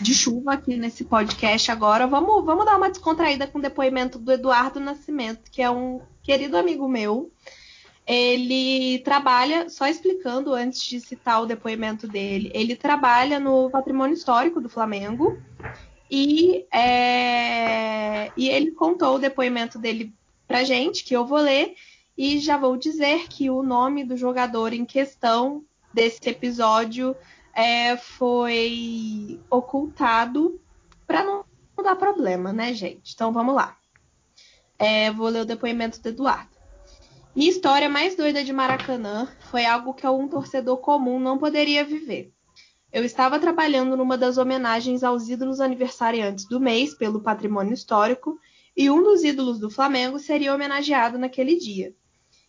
[0.00, 2.06] de chuva aqui nesse podcast agora.
[2.06, 6.56] Vamos, vamos dar uma descontraída com o depoimento do Eduardo Nascimento, que é um querido
[6.56, 7.30] amigo meu.
[8.06, 14.60] Ele trabalha, só explicando antes de citar o depoimento dele, ele trabalha no patrimônio histórico
[14.60, 15.36] do Flamengo
[16.10, 20.14] e, é, e ele contou o depoimento dele
[20.46, 21.74] pra gente, que eu vou ler,
[22.16, 27.16] e já vou dizer que o nome do jogador em questão desse episódio
[27.52, 30.60] é, foi ocultado
[31.06, 31.44] para não,
[31.82, 33.14] dar problema, né, gente?
[33.14, 33.76] Então vamos lá.
[34.78, 36.55] É, vou ler o depoimento do Eduardo.
[37.36, 42.32] Minha história mais doida de Maracanã foi algo que algum torcedor comum não poderia viver.
[42.90, 48.40] Eu estava trabalhando numa das homenagens aos ídolos aniversariantes do mês pelo patrimônio histórico
[48.74, 51.94] e um dos ídolos do Flamengo seria homenageado naquele dia.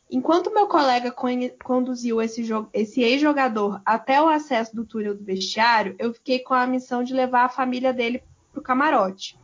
[0.10, 1.13] Enquanto meu colega
[1.62, 6.65] conduziu esse, esse ex-jogador até o acesso do túnel do vestiário, eu fiquei com a
[6.65, 8.23] missão de levar a família dele
[8.54, 9.38] para o camarote.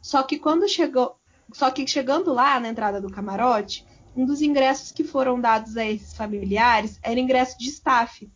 [0.00, 1.18] Só que quando chegou,
[1.52, 3.84] só que chegando lá na entrada do camarote,
[4.16, 8.28] um dos ingressos que foram dados a esses familiares era ingresso de staff,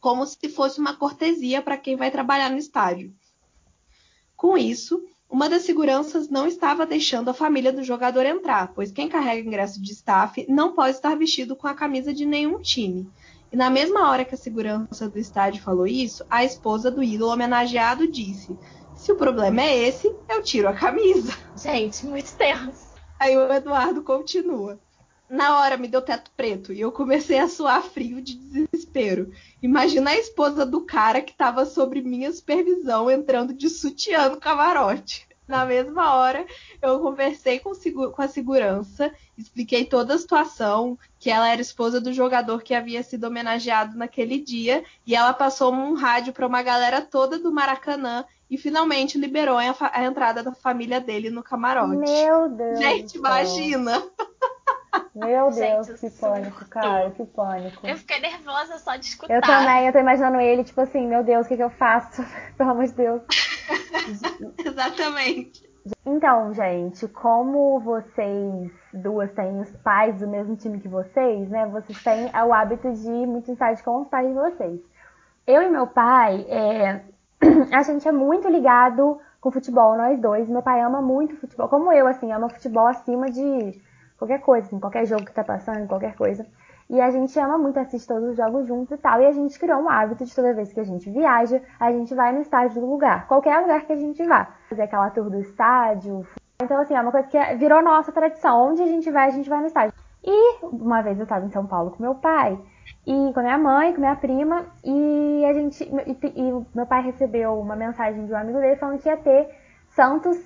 [0.00, 3.12] como se fosse uma cortesia para quem vai trabalhar no estádio.
[4.36, 9.08] Com isso, uma das seguranças não estava deixando a família do jogador entrar, pois quem
[9.08, 13.10] carrega ingresso de staff não pode estar vestido com a camisa de nenhum time.
[13.50, 17.32] E na mesma hora que a segurança do estádio falou isso, a esposa do ídolo
[17.32, 18.56] homenageado disse:
[18.94, 21.32] Se o problema é esse, eu tiro a camisa.
[21.56, 22.94] Gente, muito tenso.
[23.18, 24.78] Aí o Eduardo continua.
[25.34, 29.32] Na hora me deu teto preto e eu comecei a suar frio de desespero.
[29.60, 35.26] Imagina a esposa do cara que estava sob minha supervisão entrando de sutiã no camarote.
[35.46, 36.46] Na mesma hora,
[36.80, 37.72] eu conversei com,
[38.12, 43.02] com, a segurança, expliquei toda a situação, que ela era esposa do jogador que havia
[43.02, 48.24] sido homenageado naquele dia, e ela passou um rádio para uma galera toda do Maracanã
[48.48, 51.96] e finalmente liberou a, a entrada da família dele no camarote.
[51.96, 52.78] Meu Deus!
[52.78, 54.02] Gente, imagina!
[55.14, 57.86] Meu Deus, Gente, que pânico, cara, que pânico.
[57.86, 59.32] Eu fiquei nervosa só de escutar.
[59.32, 62.24] Eu também, eu tô imaginando ele, tipo assim, meu Deus, o que, que eu faço?
[62.58, 63.22] Pelo amor de Deus.
[64.58, 65.72] Exatamente.
[66.04, 71.66] Então, gente, como vocês duas têm os pais do mesmo time que vocês, né?
[71.66, 74.80] Vocês têm o hábito de ir muito estádio com os pais de vocês.
[75.46, 77.02] Eu e meu pai, é...
[77.70, 80.48] a gente é muito ligado com futebol, nós dois.
[80.48, 83.80] Meu pai ama muito futebol, como eu, assim, ama futebol acima de
[84.18, 86.46] qualquer coisa, assim, qualquer jogo que tá passando, qualquer coisa.
[86.88, 89.20] E a gente ama muito assistir todos os jogos juntos e tal.
[89.20, 92.14] E a gente criou um hábito de toda vez que a gente viaja, a gente
[92.14, 93.26] vai no estádio do lugar.
[93.26, 94.48] Qualquer lugar que a gente vá.
[94.68, 96.26] Fazer aquela tour do estádio.
[96.62, 98.70] Então, assim, é uma coisa que virou nossa tradição.
[98.70, 99.94] Onde a gente vai, a gente vai no estádio.
[100.22, 102.58] E uma vez eu tava em São Paulo com meu pai,
[103.06, 105.84] e com minha mãe, com minha prima, e a gente.
[105.84, 109.50] E, e meu pai recebeu uma mensagem de um amigo dele falando que ia ter
[109.90, 110.38] Santos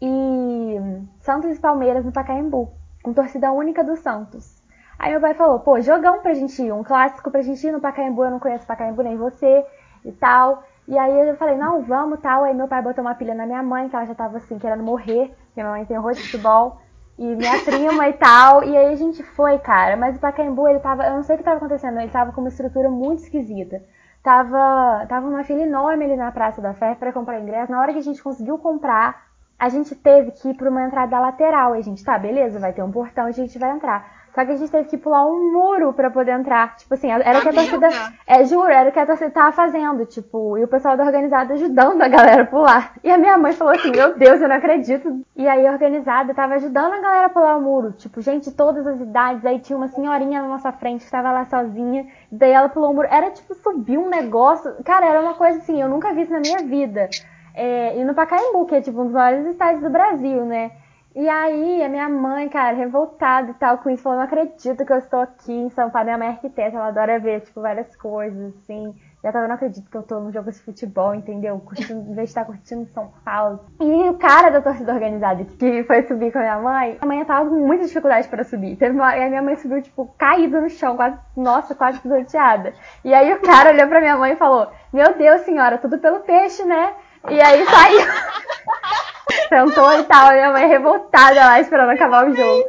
[0.00, 0.76] e.
[1.20, 4.60] Santos e Palmeiras no Pacaembu com torcida única do Santos.
[4.98, 7.80] Aí meu pai falou, pô, jogão pra gente ir, um clássico pra gente ir no
[7.80, 9.64] Pacaembu, eu não conheço Pacaembu nem você
[10.04, 10.64] e tal.
[10.88, 12.44] E aí eu falei, não, vamos tal.
[12.44, 14.82] Aí meu pai botou uma pilha na minha mãe, que ela já tava assim, querendo
[14.82, 16.80] morrer, porque minha mãe tem horror de futebol.
[17.18, 18.64] E minha prima e tal.
[18.64, 19.96] E aí a gente foi, cara.
[19.96, 21.04] Mas o Pacaembu, ele tava.
[21.04, 23.82] Eu não sei o que tava acontecendo, ele tava com uma estrutura muito esquisita.
[24.22, 27.70] Tava, tava uma fila enorme ali na Praça da Fé para comprar ingresso.
[27.70, 29.23] Na hora que a gente conseguiu comprar,
[29.64, 31.74] a gente teve que ir para uma entrada lateral.
[31.74, 34.24] E a gente, tá, beleza, vai ter um portão e a gente vai entrar.
[34.34, 36.76] Só que a gente teve que pular um muro para poder entrar.
[36.76, 37.88] Tipo assim, era o que a torcida.
[38.26, 40.04] É, juro, era o que a torcida tava fazendo.
[40.04, 42.94] Tipo, e o pessoal da organizada ajudando a galera a pular.
[43.02, 45.24] E a minha mãe falou assim: Meu Deus, eu não acredito.
[45.36, 47.92] E aí a organizada tava ajudando a galera a pular o muro.
[47.92, 49.46] Tipo, gente de todas as idades.
[49.46, 52.04] Aí tinha uma senhorinha na nossa frente que tava lá sozinha.
[52.30, 53.08] Daí ela pulou o muro.
[53.08, 54.74] Era tipo subir um negócio.
[54.84, 57.08] Cara, era uma coisa assim, eu nunca vi isso na minha vida
[57.54, 60.72] é, indo pra Caimbu, que é tipo um dos maiores estádios do Brasil, né?
[61.16, 64.92] E aí, a minha mãe, cara, revoltada e tal com isso, falou, não acredito que
[64.92, 66.06] eu estou aqui em São Paulo.
[66.06, 68.92] Minha mãe é arquiteta, ela adora ver, tipo, várias coisas, assim.
[69.22, 71.58] Já tava, não acredito que eu tô num jogo de futebol, entendeu?
[71.60, 73.60] Curtindo, em vez de estar curtindo São Paulo.
[73.80, 77.24] E o cara da torcida organizada que foi subir com a minha mãe, a mãe
[77.24, 78.76] tava com muita dificuldade para subir.
[78.76, 82.74] Teve uma, e a minha mãe subiu, tipo, caída no chão, quase, nossa, quase pisoteada.
[83.04, 86.20] E aí o cara olhou pra minha mãe e falou, meu Deus, senhora, tudo pelo
[86.20, 86.92] peixe, né?
[87.30, 88.00] E aí saiu.
[89.48, 92.64] Sentou e tal, minha mãe revoltada lá esperando acabar o jogo.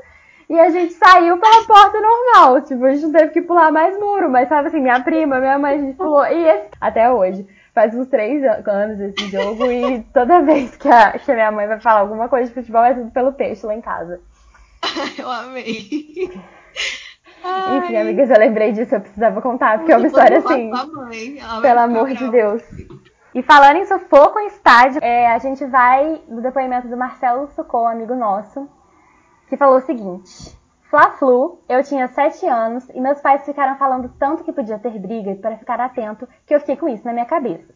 [0.49, 2.61] E a gente saiu pela porta normal.
[2.61, 5.57] Tipo, a gente não teve que pular mais muro, mas sabe assim, minha prima, minha
[5.57, 6.25] mãe, a gente pulou.
[6.25, 7.47] E esse, até hoje.
[7.73, 11.67] faz uns três anos esse jogo e toda vez que a, que a minha mãe
[11.67, 14.21] vai falar alguma coisa de futebol é tudo pelo peixe lá em casa.
[15.17, 16.31] Eu amei.
[17.77, 20.71] Enfim, amigas, eu lembrei disso, eu precisava contar, porque é uma história assim.
[20.71, 22.63] Mãe, pelo amor de Deus.
[23.35, 27.85] E falando em sufoco em estádio, é, a gente vai no depoimento do Marcelo Sucou,
[27.85, 28.65] amigo nosso,
[29.49, 30.57] que falou o seguinte.
[30.83, 35.35] Fla-Flu, eu tinha 7 anos e meus pais ficaram falando tanto que podia ter briga
[35.35, 37.73] para ficar atento que eu fiquei com isso na minha cabeça.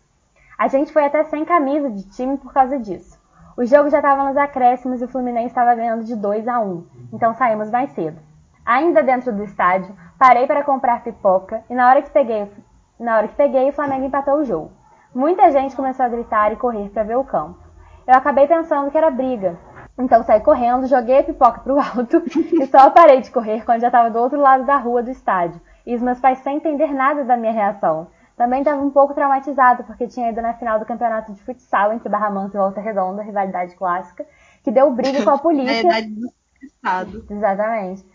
[0.57, 3.19] A gente foi até sem camisa de time por causa disso.
[3.57, 6.87] O jogo já estava nos acréscimos e o Fluminense estava ganhando de 2 a 1,
[7.11, 8.17] então saímos mais cedo.
[8.65, 12.49] Ainda dentro do estádio, parei para comprar pipoca e na hora que peguei,
[12.97, 14.78] na hora que peguei o Flamengo empatou o jogo.
[15.13, 17.57] Muita gente começou a gritar e correr para ver o campo.
[18.05, 19.57] Eu acabei pensando que era briga,
[19.97, 23.87] então saí correndo, joguei a pipoca pro alto e só parei de correr quando já
[23.87, 25.59] estava do outro lado da rua do estádio.
[25.85, 28.07] E os meus pais sem entender nada da minha reação.
[28.37, 32.07] Também estava um pouco traumatizado porque tinha ido na final do campeonato de futsal entre
[32.07, 34.25] Barra Mansa e Volta Redonda, rivalidade clássica,
[34.63, 35.89] que deu briga com a polícia.
[35.91, 36.29] É, do
[36.61, 37.25] estado.
[37.29, 38.05] Exatamente.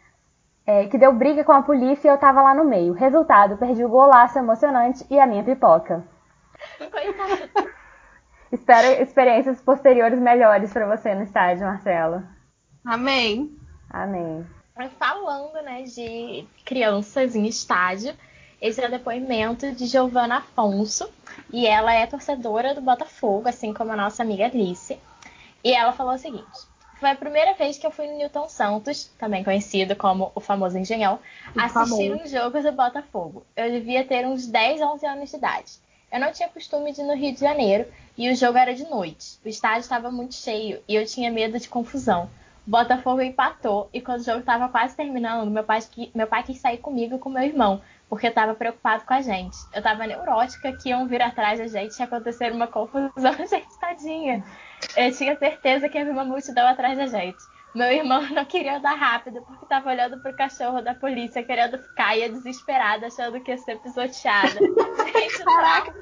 [0.67, 2.95] É, que deu briga com a polícia e eu tava lá no meio.
[2.95, 6.03] Resultado, perdi o golaço emocionante e a minha pipoca.
[6.79, 7.71] Coitado.
[8.53, 12.23] Espero experiências posteriores melhores para você no estádio, Marcelo.
[12.85, 13.57] Amém.
[13.91, 14.47] Amém.
[14.99, 18.15] Falando, né, de crianças em estádio,
[18.61, 21.09] esse é o depoimento de Giovana Afonso,
[21.53, 24.99] e ela é torcedora do Botafogo, assim como a nossa amiga Alice.
[25.63, 26.45] E ela falou o seguinte:
[26.99, 30.79] Foi a primeira vez que eu fui no Newton Santos, também conhecido como o famoso
[30.79, 31.19] Engenhão,
[31.57, 32.15] assistir famoso.
[32.15, 33.47] um jogo do Botafogo.
[33.57, 35.73] Eu devia ter uns 10, 11 anos de idade.
[36.15, 38.89] Eu não tinha costume de ir no Rio de Janeiro e o jogo era de
[38.89, 39.37] noite.
[39.45, 42.31] O estádio estava muito cheio e eu tinha medo de confusão.
[42.65, 45.81] O Botafogo empatou e quando o jogo estava quase terminando, meu pai,
[46.15, 49.57] meu pai quis sair comigo e com meu irmão, porque estava preocupado com a gente.
[49.73, 53.35] Eu estava neurótica que iam vir atrás da gente e acontecer uma confusão.
[53.51, 54.45] Gente, tadinha.
[54.97, 57.43] Eu tinha certeza que ia vir uma multidão atrás da gente.
[57.75, 62.17] Meu irmão não queria andar rápido porque estava olhando pro cachorro da polícia querendo ficar
[62.17, 64.61] e ia desesperada, achando que ia ser pisoteada.
[65.13, 65.93] Gente, Caraca,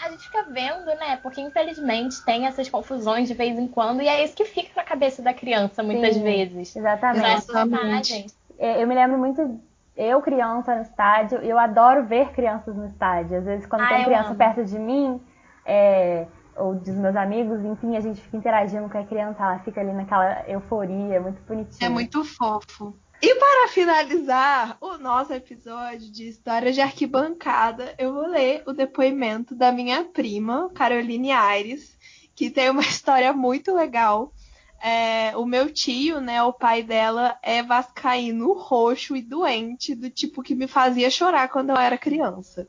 [0.00, 1.16] A gente fica vendo, né?
[1.22, 4.84] Porque infelizmente tem essas confusões de vez em quando e é isso que fica na
[4.84, 6.74] cabeça da criança muitas Sim, vezes.
[6.74, 7.20] Exatamente.
[7.20, 8.36] São essas imagens.
[8.58, 9.60] É, Eu me lembro muito,
[9.96, 13.38] eu criança no estádio, eu adoro ver crianças no estádio.
[13.38, 14.38] Às vezes, quando Ah, tem criança amo.
[14.38, 15.20] perto de mim,
[15.64, 19.80] é, ou dos meus amigos, enfim, a gente fica interagindo com a criança, ela fica
[19.80, 21.88] ali naquela euforia, muito bonitinha.
[21.88, 22.96] É muito fofo.
[23.26, 29.54] E para finalizar o nosso episódio de história de arquibancada, eu vou ler o depoimento
[29.54, 31.96] da minha prima, Caroline Aires,
[32.36, 34.30] que tem uma história muito legal.
[34.78, 40.42] É, o meu tio, né, o pai dela, é vascaíno roxo e doente, do tipo
[40.42, 42.68] que me fazia chorar quando eu era criança.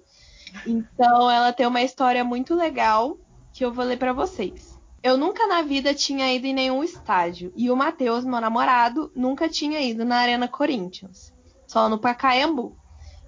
[0.65, 3.17] Então, ela tem uma história muito legal
[3.51, 4.74] que eu vou ler para vocês.
[5.05, 7.53] Eu nunca na vida tinha ido em nenhum estádio.
[7.55, 11.31] E o Matheus, meu namorado, nunca tinha ido na Arena Corinthians.
[11.67, 12.75] Só no Pacaembu.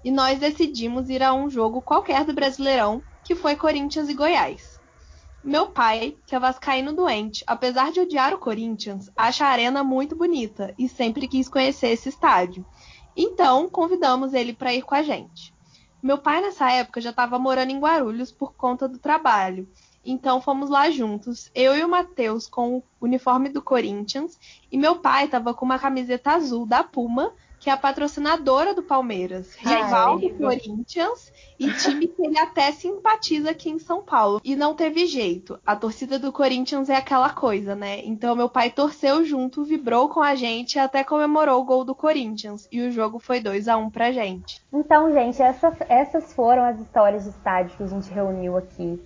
[0.02, 4.80] E nós decidimos ir a um jogo qualquer do Brasileirão, que foi Corinthians e Goiás.
[5.44, 10.16] Meu pai, que é vascaíno doente, apesar de odiar o Corinthians, acha a arena muito
[10.16, 12.66] bonita e sempre quis conhecer esse estádio.
[13.16, 15.54] Então, convidamos ele para ir com a gente.
[16.02, 19.68] Meu pai nessa época já estava morando em Guarulhos por conta do trabalho.
[20.10, 24.38] Então fomos lá juntos, eu e o Matheus com o uniforme do Corinthians,
[24.72, 28.82] e meu pai estava com uma camiseta azul da Puma, que é a patrocinadora do
[28.82, 30.30] Palmeiras, rival do.
[30.30, 34.40] Corinthians e time que ele até simpatiza aqui em São Paulo.
[34.44, 35.58] E não teve jeito.
[35.66, 38.00] A torcida do Corinthians é aquela coisa, né?
[38.04, 41.94] Então meu pai torceu junto, vibrou com a gente e até comemorou o gol do
[41.94, 42.68] Corinthians.
[42.70, 44.62] E o jogo foi 2 a 1 pra gente.
[44.72, 49.00] Então, gente, essas, essas foram as histórias de estádio que a gente reuniu aqui.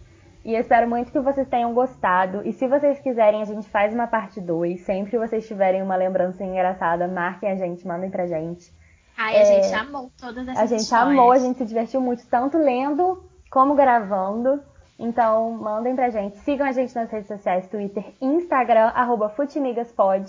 [0.45, 2.43] E eu espero muito que vocês tenham gostado.
[2.47, 4.80] E se vocês quiserem, a gente faz uma parte 2.
[4.80, 8.72] Sempre que vocês tiverem uma lembrança engraçada, marquem a gente, mandem pra gente.
[9.16, 11.09] Ai, a gente amou todas essas É, A gente histórias.
[11.11, 14.61] amou, a gente se divertiu muito, tanto lendo como gravando.
[14.99, 16.38] Então, mandem pra gente.
[16.38, 20.24] Sigam a gente nas redes sociais, Twitter, Instagram, arroba futimigaspod.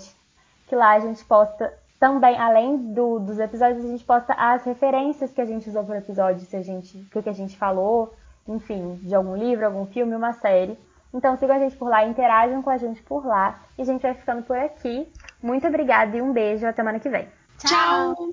[0.66, 5.32] Que lá a gente posta também, além do- dos episódios, a gente posta as referências
[5.32, 8.12] que a gente usou pro episódio, se a gente, o que a gente falou,
[8.46, 10.78] enfim, de algum livro, algum filme, uma série.
[11.12, 13.60] Então sigam a gente por lá, interajam com a gente por lá.
[13.78, 15.06] E a gente vai ficando por aqui.
[15.42, 16.66] Muito obrigada e um beijo.
[16.66, 17.28] Até semana que vem.
[17.58, 18.32] Tchau.